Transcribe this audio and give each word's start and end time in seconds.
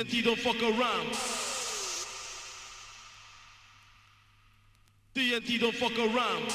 DNT 0.00 0.24
don't 0.24 0.38
fuck 0.38 0.62
around. 0.62 1.08
DNT 5.14 5.60
don't 5.60 5.74
fuck 5.74 5.98
around. 5.98 6.48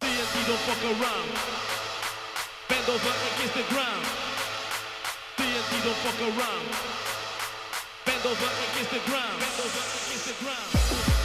DNT 0.00 0.46
don't 0.46 0.62
fuck 0.68 0.84
around. 0.84 1.30
Bend 2.68 2.88
over 2.88 3.14
against 3.34 3.54
the 3.54 3.74
ground. 3.74 4.04
DNT 5.36 5.82
don't 5.82 5.96
fuck 5.96 6.20
around. 6.30 6.66
Bend 8.06 8.26
over 8.26 8.50
against 8.70 8.90
the 8.92 9.00
ground. 9.10 9.40
Bend 9.40 9.58
over 9.58 9.82
against 9.82 10.26
the 10.28 10.44
ground. 10.44 11.19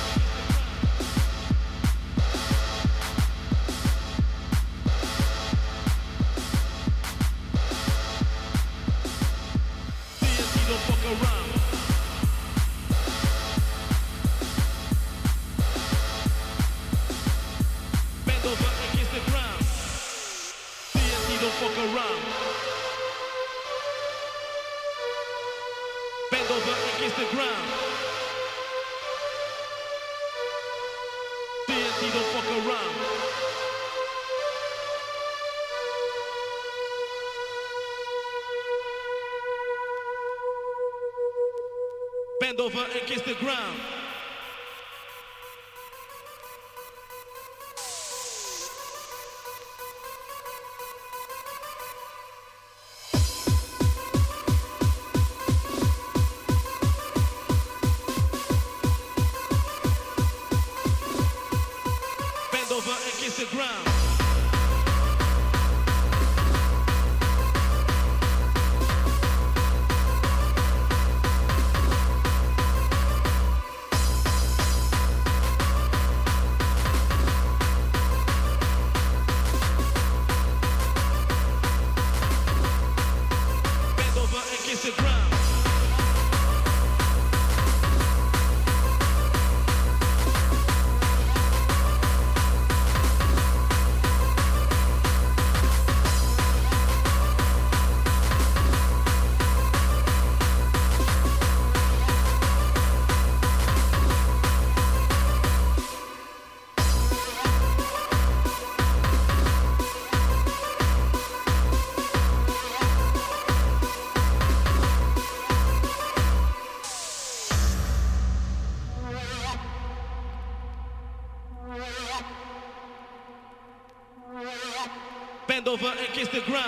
The 126.35 126.41
ground. 126.41 126.65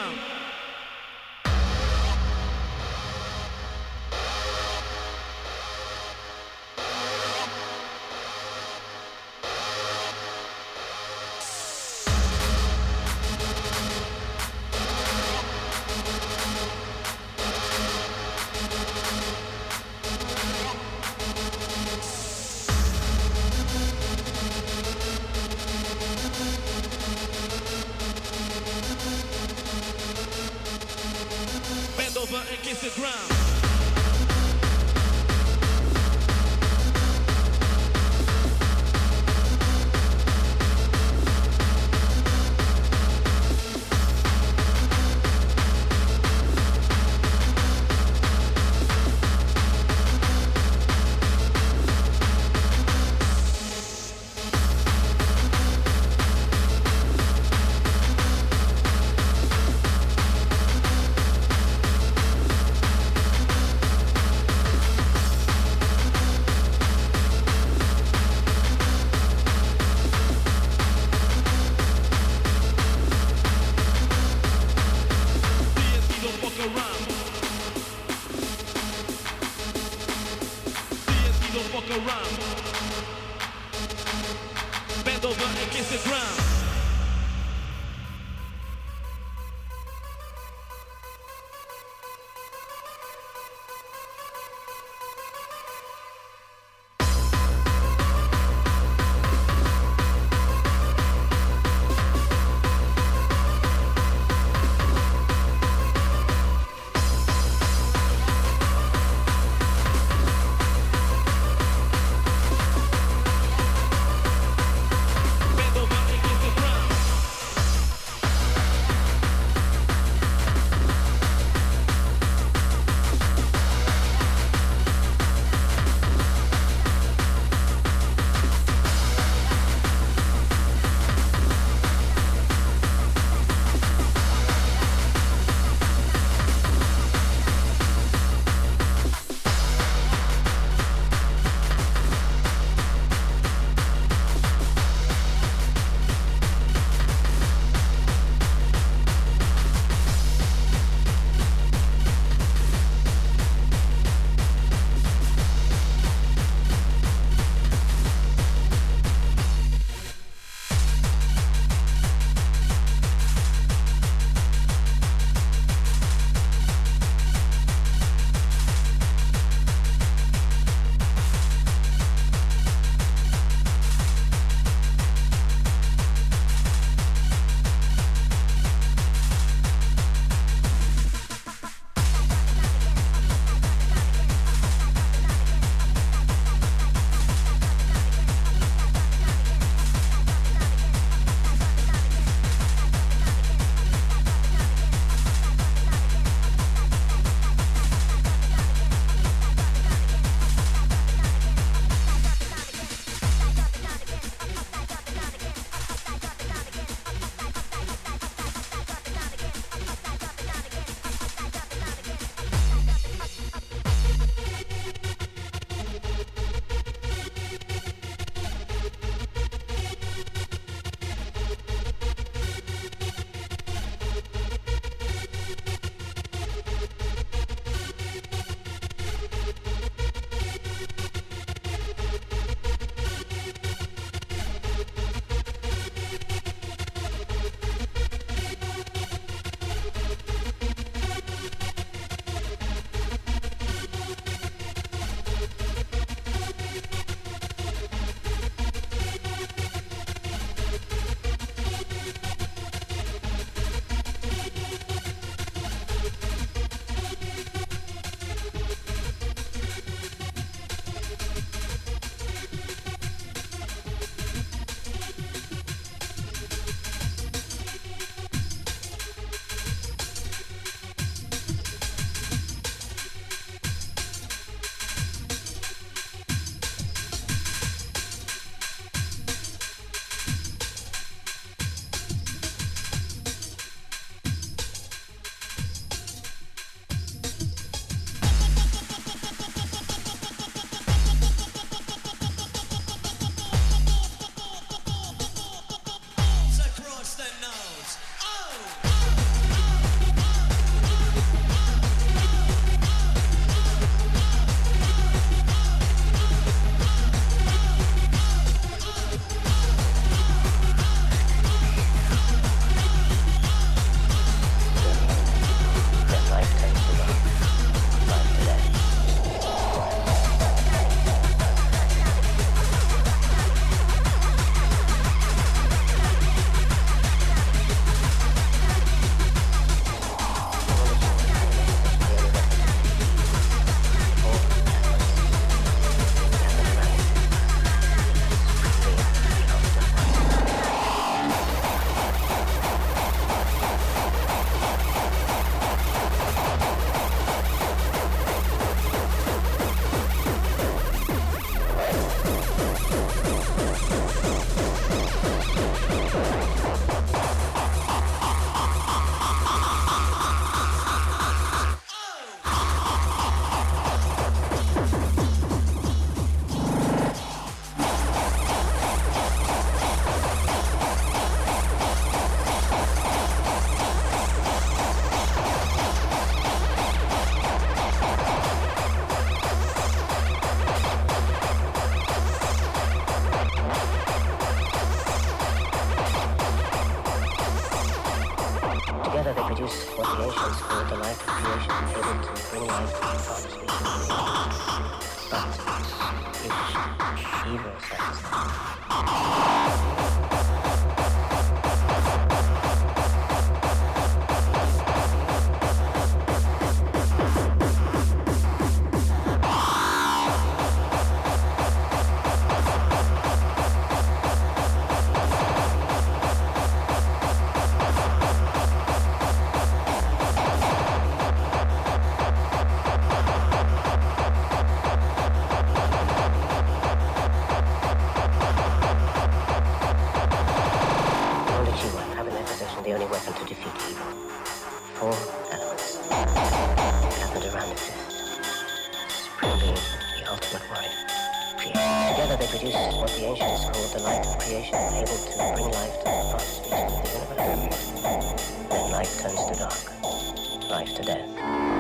light 444.07 444.25
of 444.25 444.39
creation 444.39 444.75
able 444.75 445.05
to 445.05 445.53
bring 445.53 445.71
life 445.71 445.99
to 445.99 446.05
the 446.05 446.27
processes 446.31 446.71
of 446.71 447.35
the 447.35 447.43
universe. 447.43 448.63
Then 448.69 448.91
light 448.91 449.11
turns 449.19 449.45
to 449.47 449.53
dark, 449.59 450.69
life 450.69 450.95
to 450.95 451.03
death. 451.03 451.76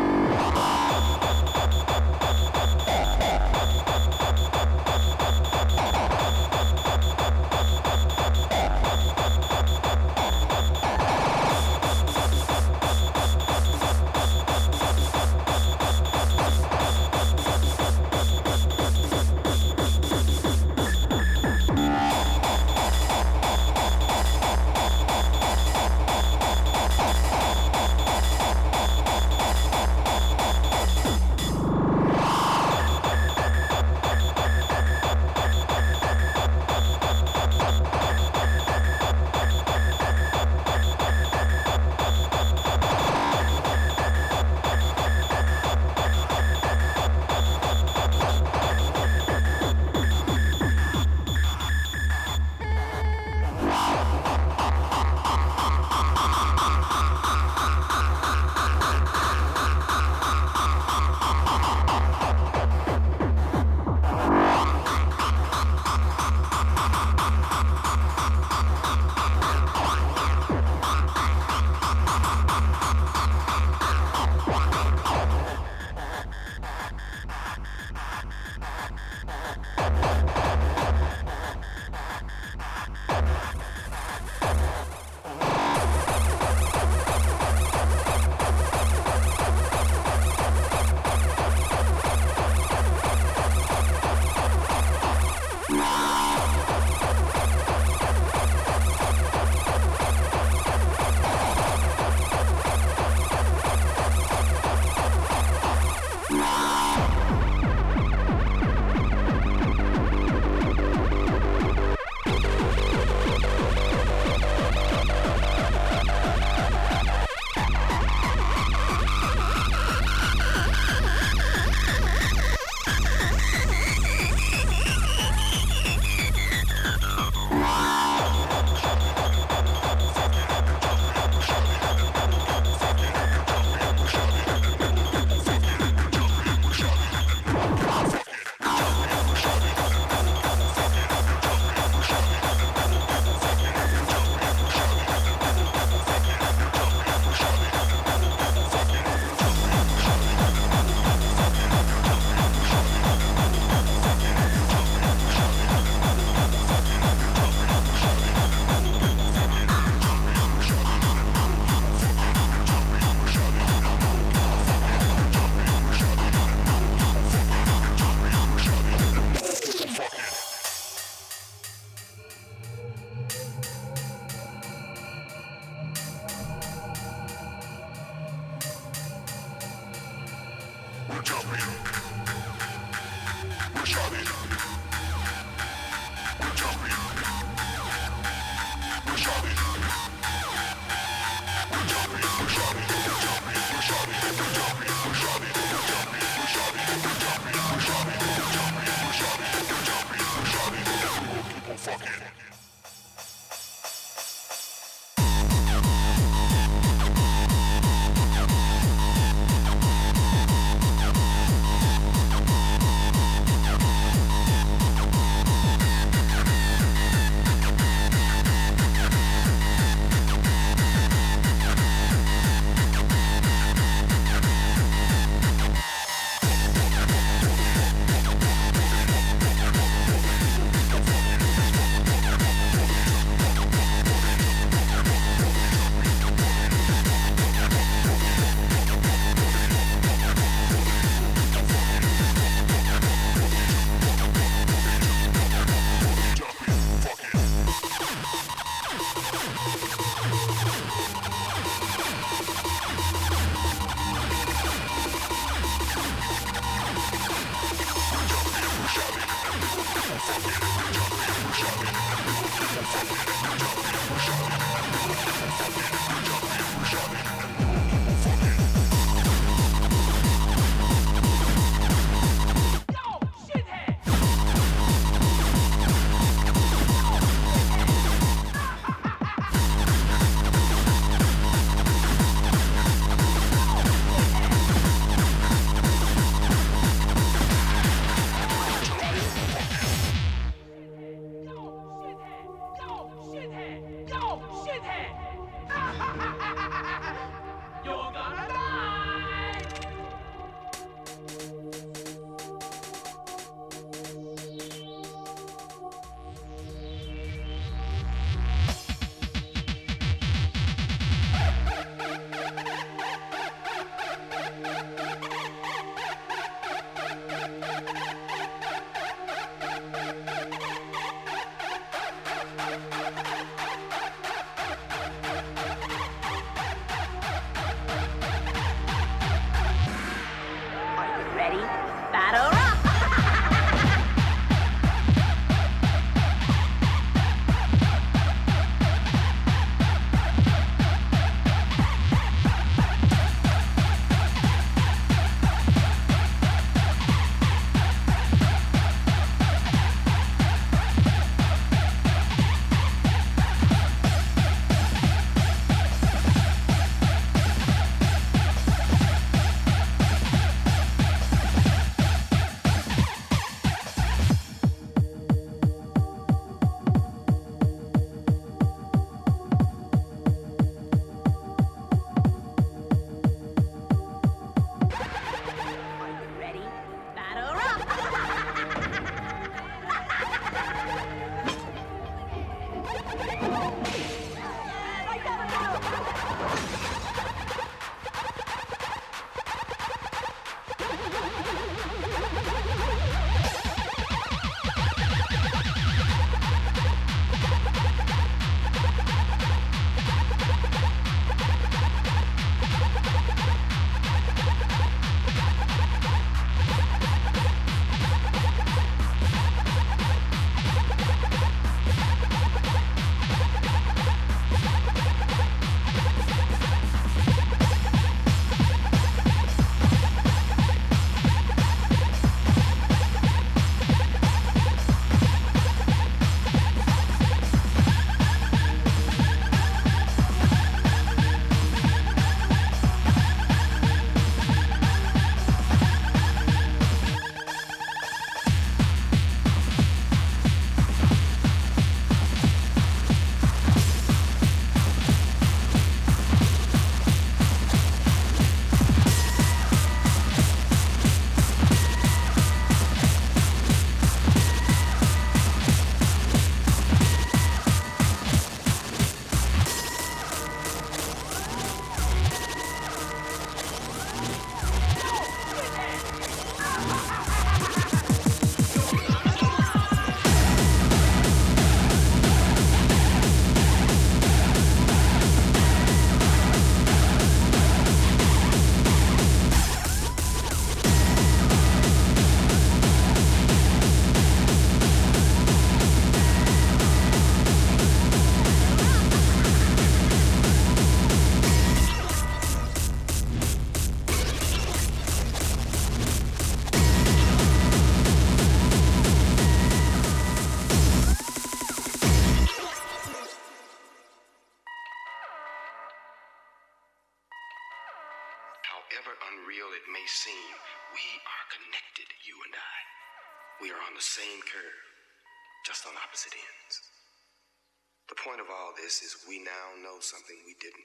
Something 520.07 520.37
we 520.45 520.55
didn't. 520.61 520.76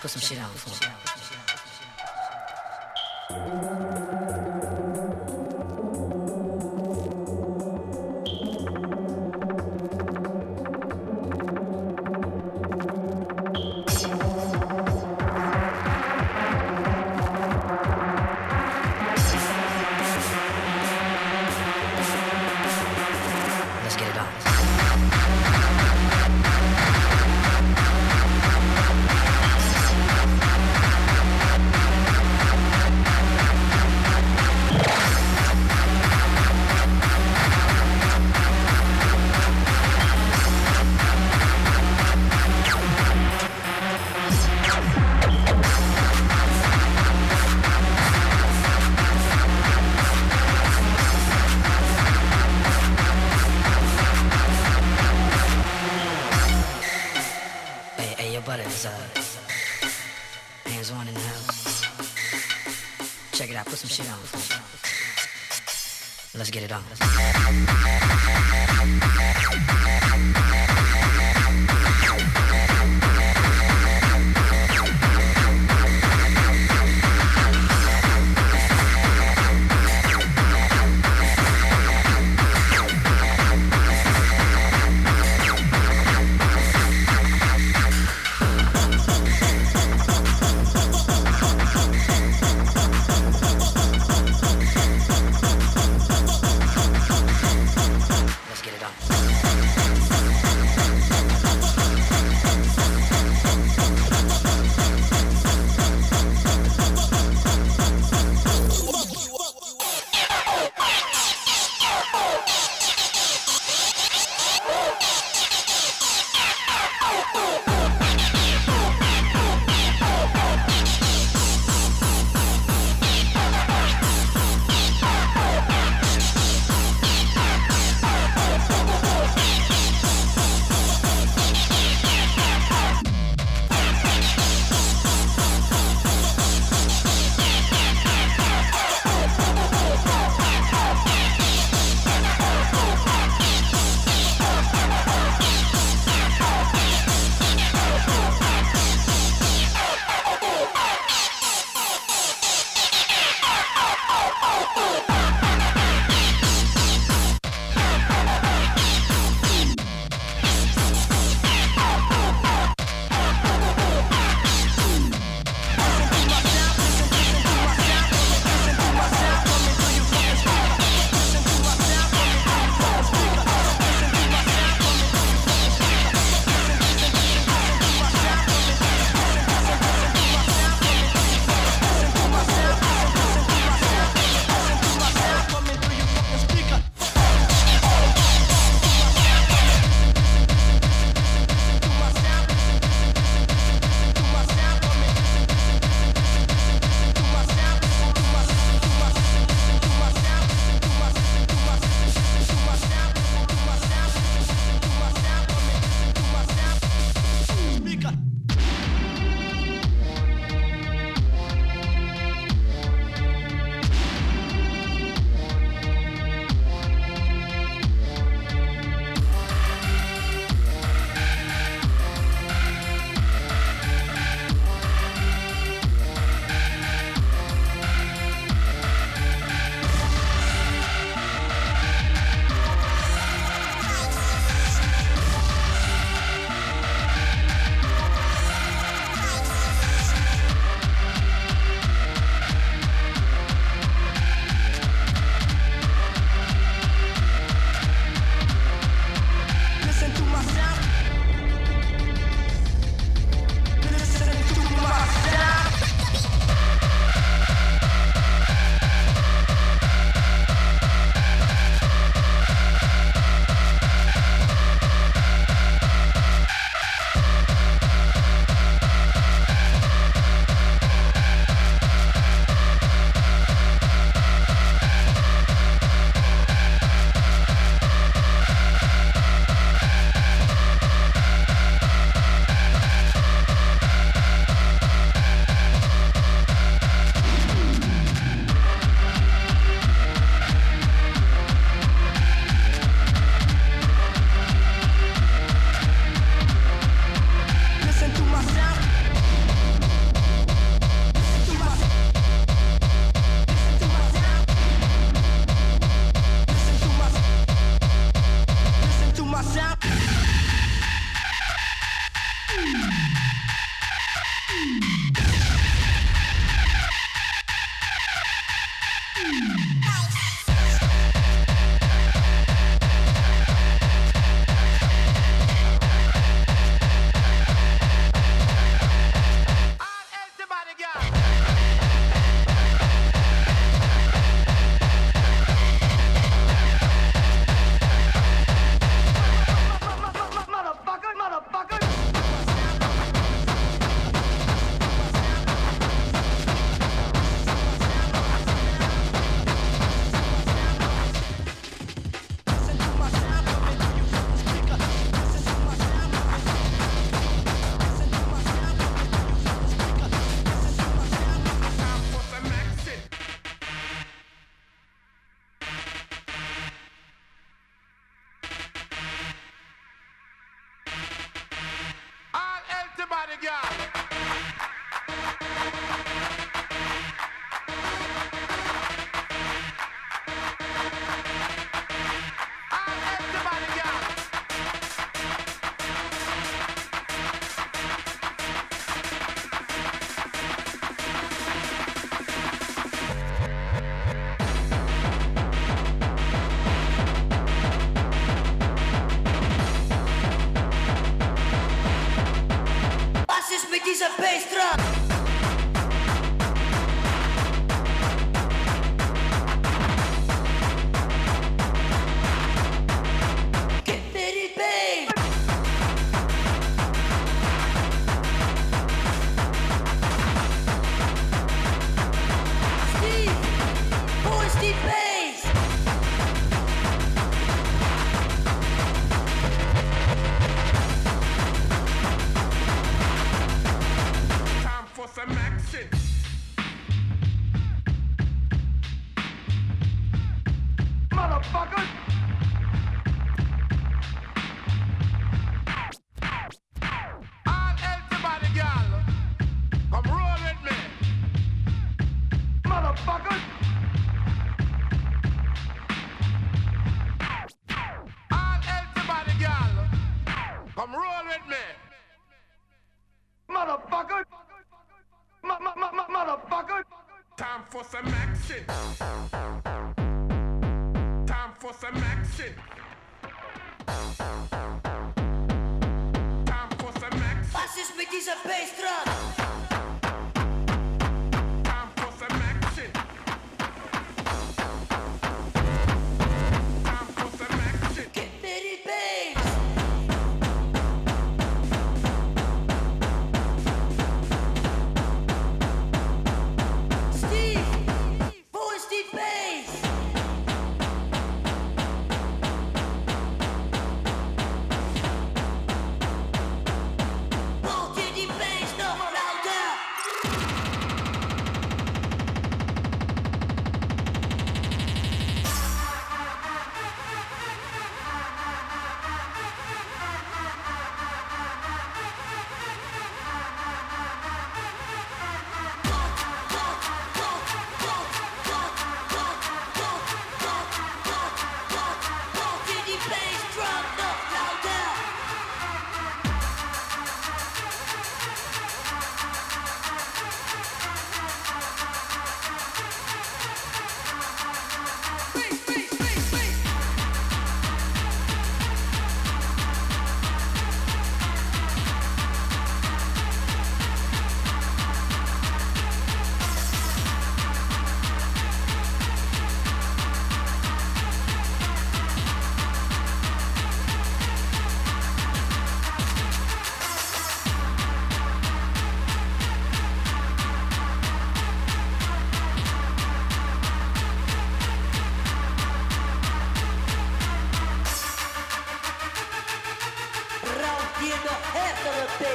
Put 0.00 0.10
some 0.10 0.22
shit 0.22 0.38
out 0.38 0.48
for 0.56 0.70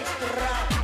me. 0.02 0.75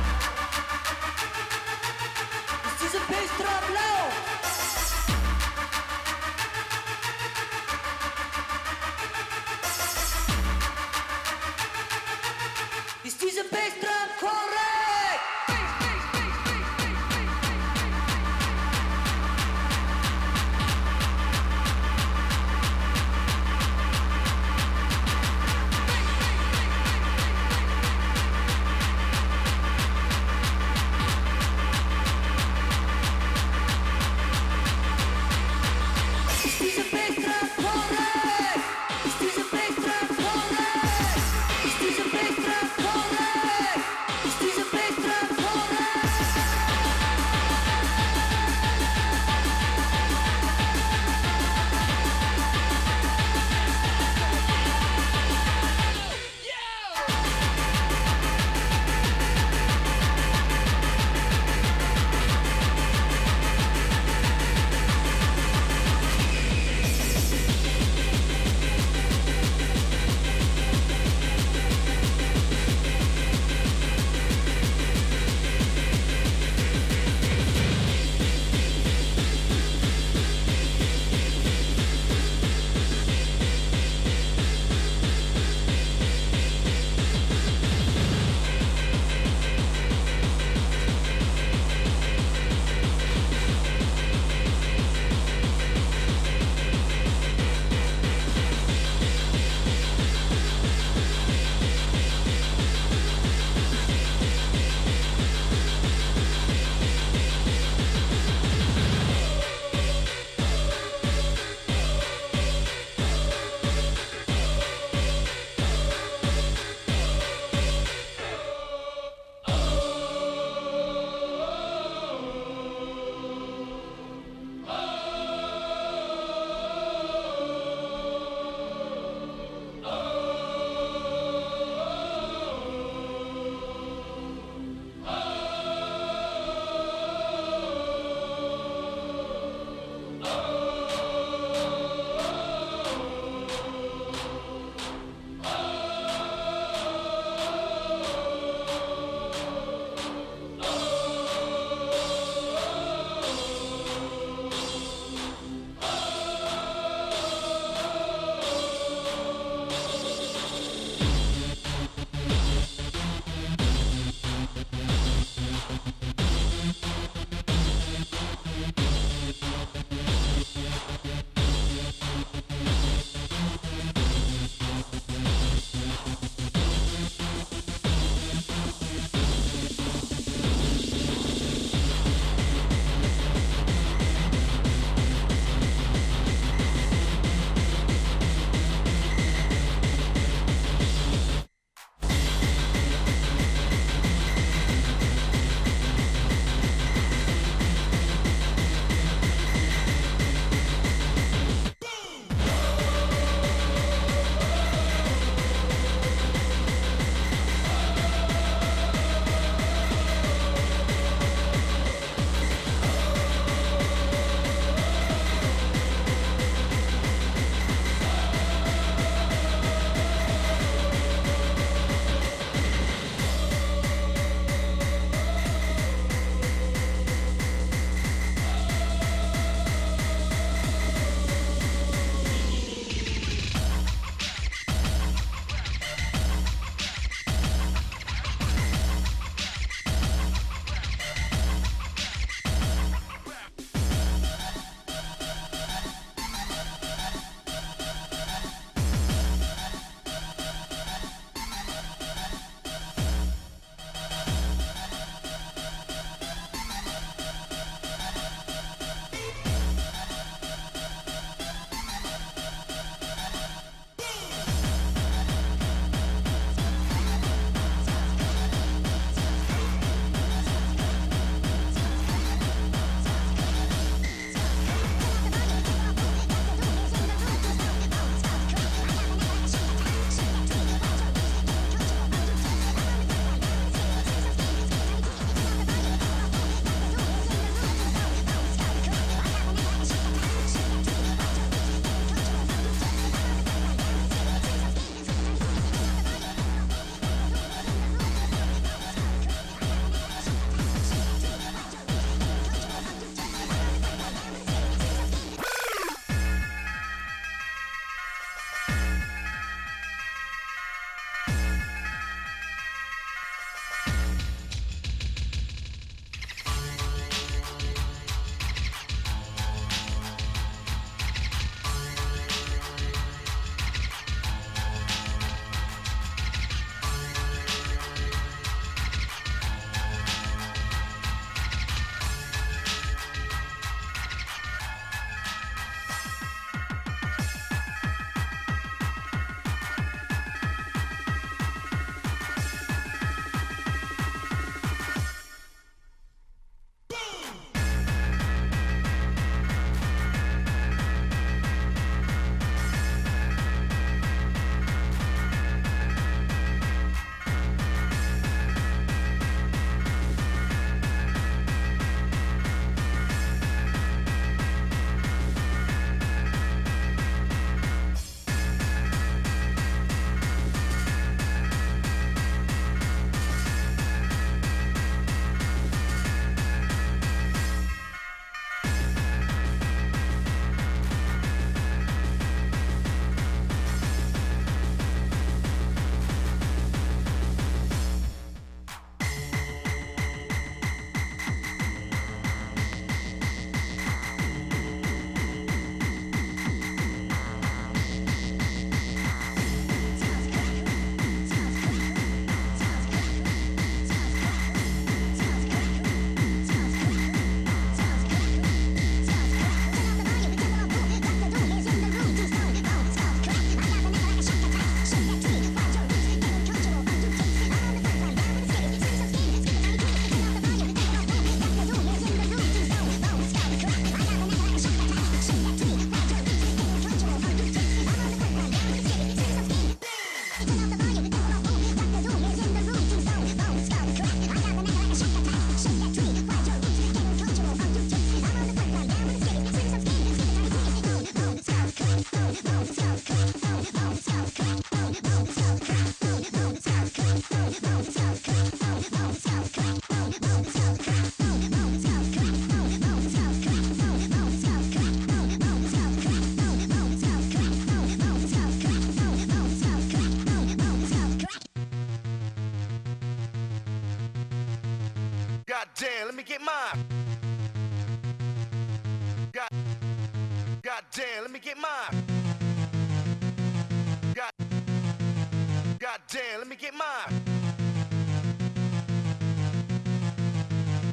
get 476.62 476.74
mine. 476.74 477.22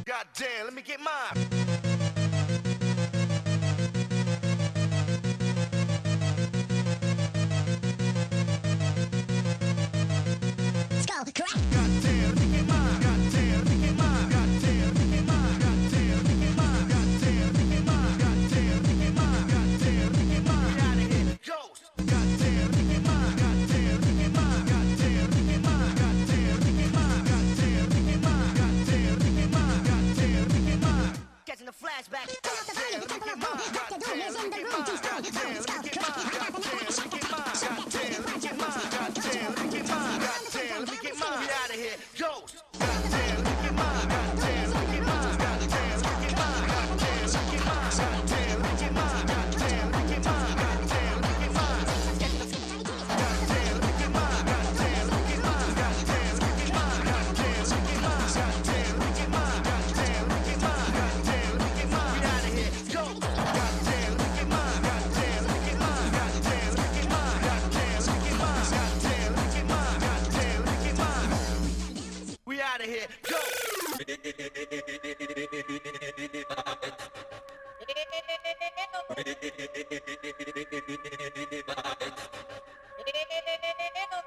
God 0.03 0.25
damn, 0.35 0.65
let 0.65 0.73
me 0.73 0.81
get 0.81 0.99
mine. 0.99 1.48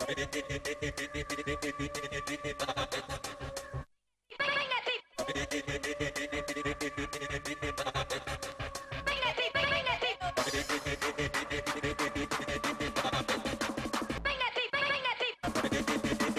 Bring 0.05 0.17
that 0.17 0.27
beat, 14.57 14.73
bring 14.73 15.05
that 15.05 15.19
beat. 15.21 16.32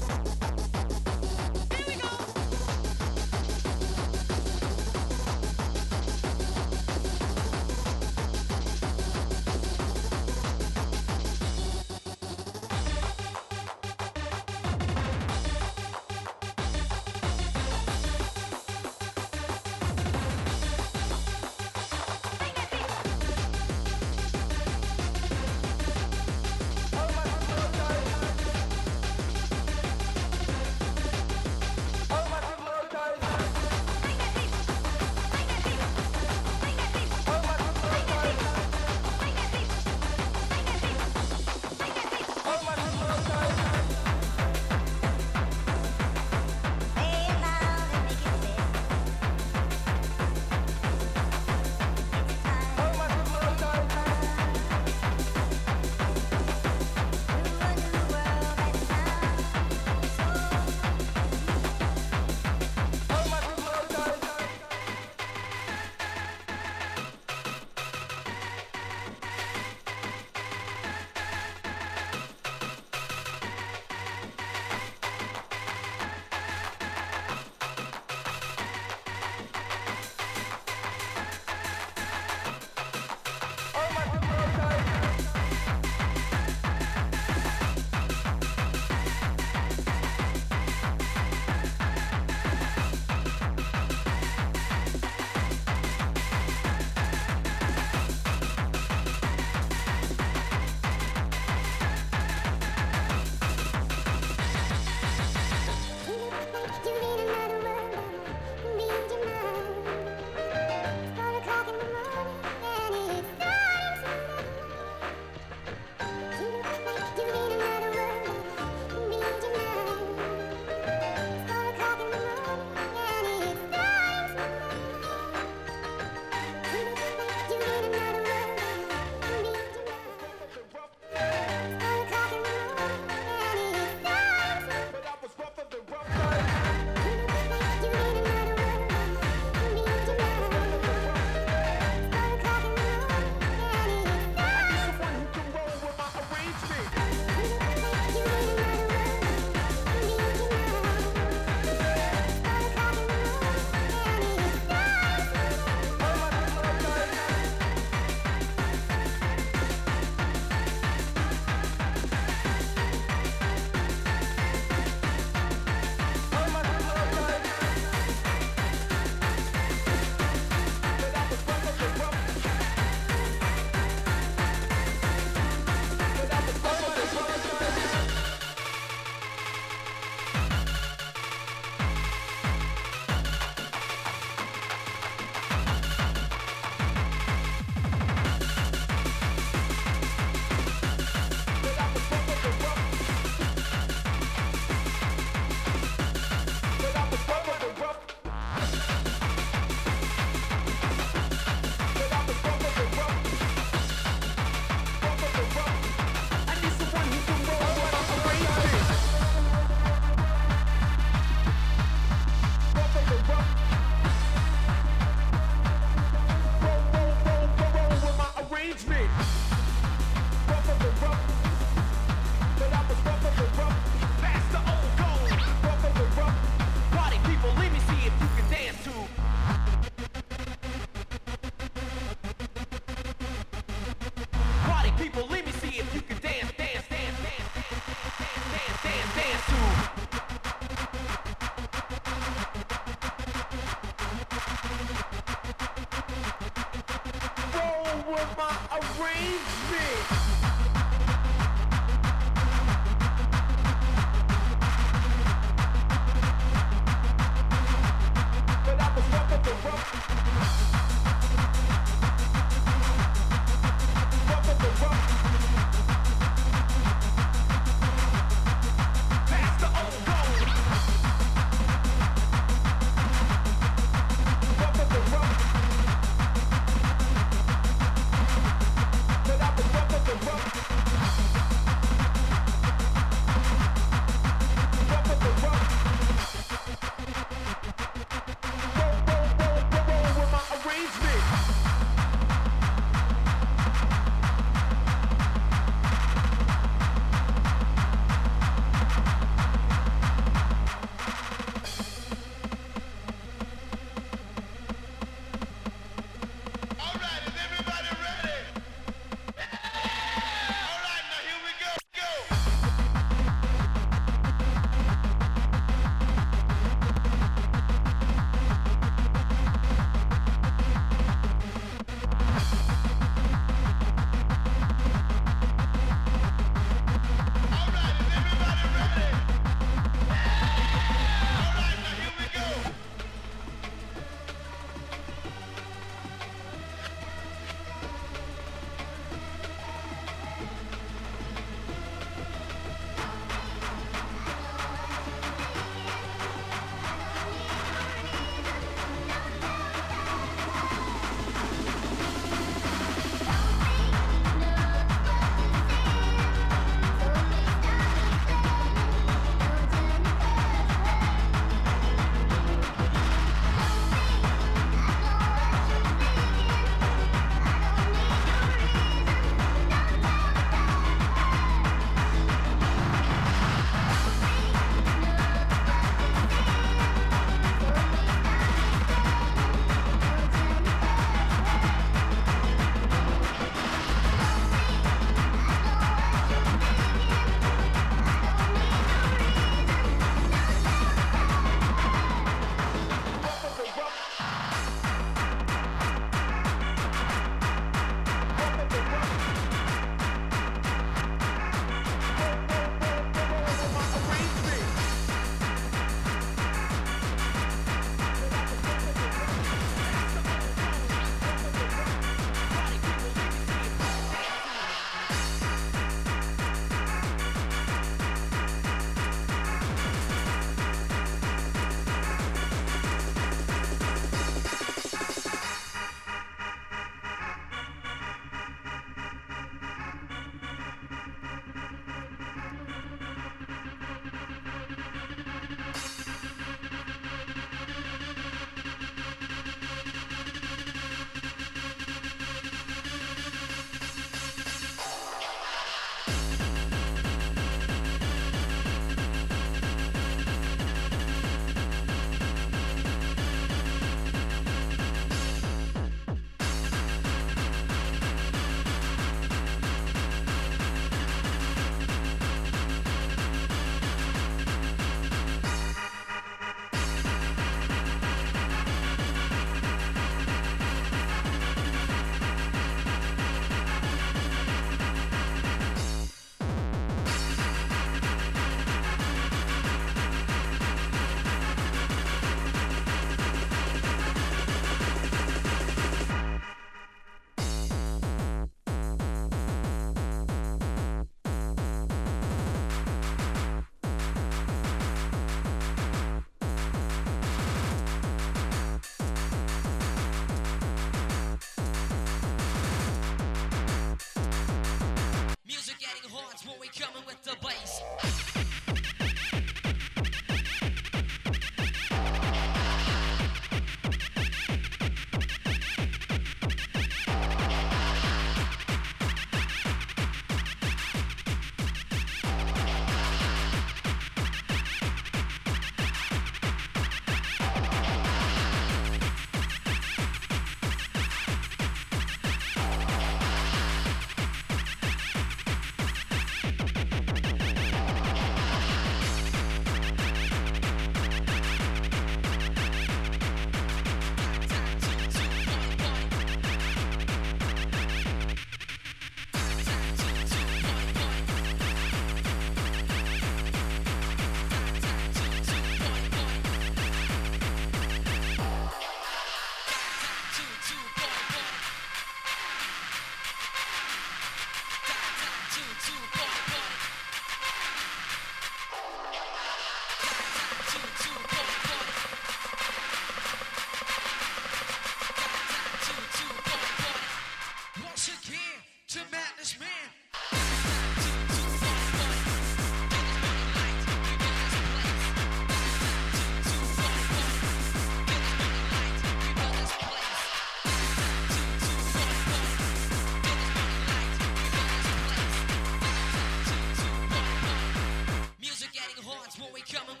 when 599.41 599.53
we 599.53 599.61
coming 599.61 600.00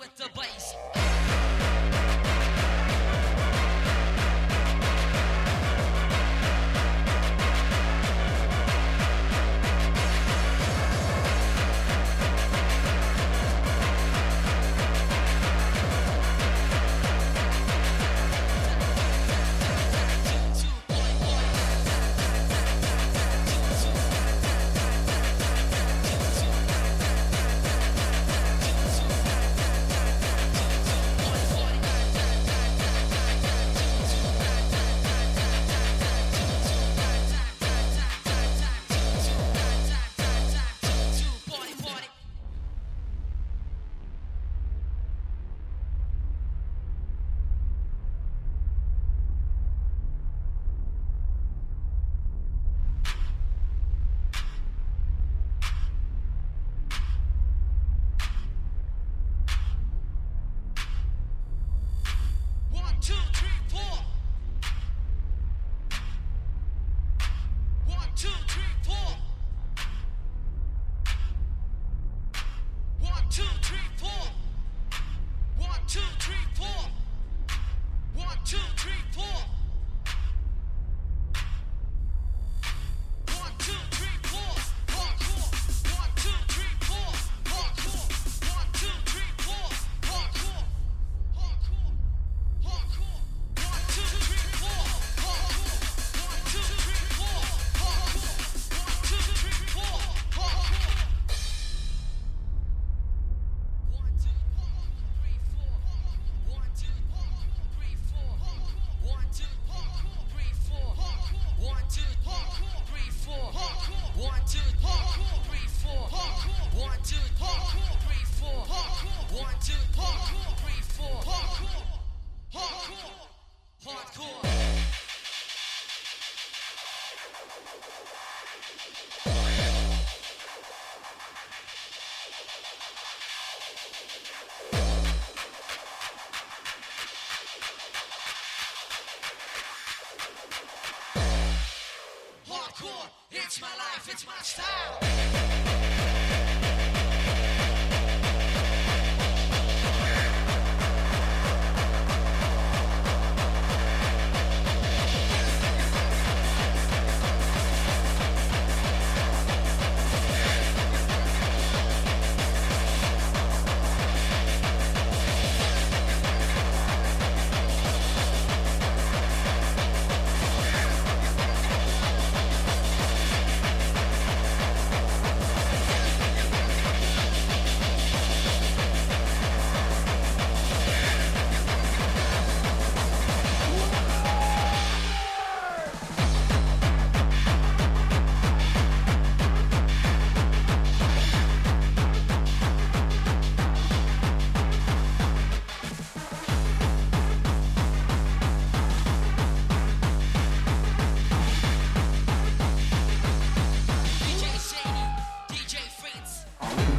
It's 143.43 143.59
my 143.59 143.67
life. 143.67 144.07
It's 144.09 144.27
my 144.27 144.33
style. 144.41 145.90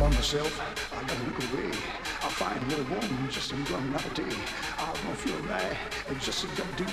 By 0.02 0.08
myself. 0.10 0.50
I 0.90 1.00
gotta 1.06 1.22
look 1.30 1.38
away. 1.46 1.70
I 1.70 2.28
find 2.34 2.58
a 2.58 2.66
little 2.66 2.86
woman 2.90 3.30
just 3.30 3.50
to 3.50 3.56
run 3.70 3.86
another 3.86 4.10
day. 4.18 4.34
I 4.78 4.86
don't 4.90 5.14
feel 5.14 5.38
right. 5.46 5.76
It's 6.10 6.26
just 6.26 6.42
a 6.42 6.46
gotta 6.58 6.74
do. 6.74 6.86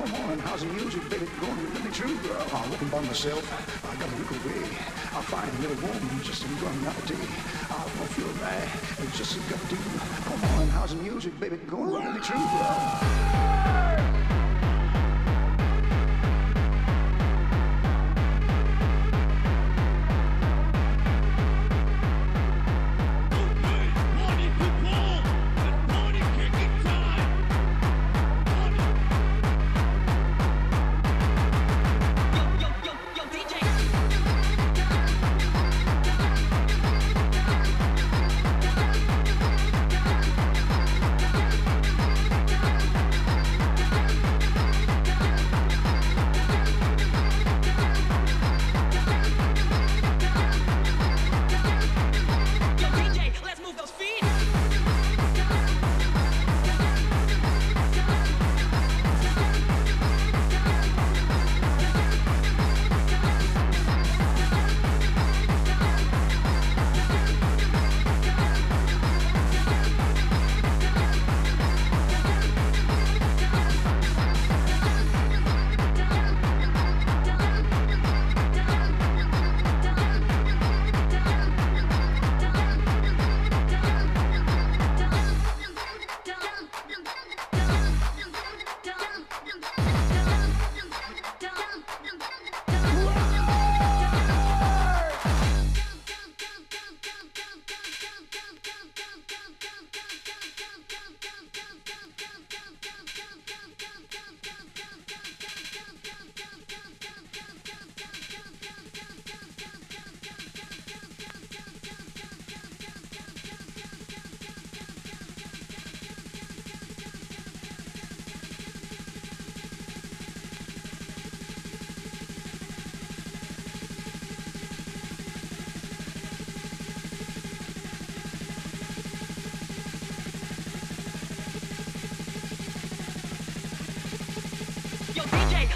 Come 0.00 0.14
on, 0.24 0.38
how's 0.38 0.62
the 0.64 0.72
music, 0.72 1.04
baby? 1.10 1.28
Going 1.40 1.56
to 1.60 1.66
let 1.76 1.84
me 1.84 1.92
girl. 2.24 2.40
I'm 2.56 2.70
looking 2.70 2.88
by 2.88 3.00
myself. 3.00 3.44
I 3.84 3.92
gotta 4.00 4.16
look 4.16 4.32
away. 4.40 4.64
I 5.12 5.20
find 5.28 5.44
a 5.44 5.60
little 5.60 5.80
woman 5.84 6.22
just 6.24 6.40
to 6.42 6.48
run 6.64 6.74
another 6.80 7.04
day. 7.04 7.26
I 7.68 7.84
don't 7.84 8.12
feel 8.16 8.32
right. 8.40 8.68
It's 9.04 9.18
just 9.18 9.36
a 9.36 9.40
gotta 9.52 9.68
do. 9.68 9.76
Come 10.24 10.42
on, 10.56 10.68
how's 10.68 10.96
the 10.96 11.02
music, 11.02 11.38
baby? 11.38 11.56
Going 11.68 11.90
to 11.90 11.98
let 12.00 12.14
me 12.14 12.20
true, 12.20 13.63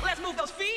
let's 0.03 0.21
move 0.21 0.37
those 0.37 0.51
feet. 0.51 0.68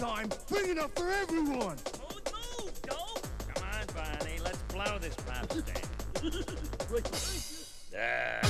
Time, 0.00 0.30
bring 0.48 0.70
enough 0.70 0.90
for 0.94 1.10
everyone. 1.10 1.76
Smooth 1.76 2.32
move, 2.32 2.82
dope. 2.82 3.26
Come 3.54 3.64
on, 3.64 3.86
Barney. 3.94 4.38
Let's 4.42 4.56
blow 4.72 4.98
this 4.98 5.14
pop 5.14 5.52
stand. 5.52 5.88
There. 7.92 8.40
Like 8.42 8.49